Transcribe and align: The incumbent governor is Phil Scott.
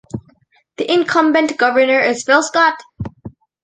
The 0.77 0.91
incumbent 0.91 1.57
governor 1.59 1.99
is 1.99 2.23
Phil 2.23 2.41
Scott. 2.41 2.73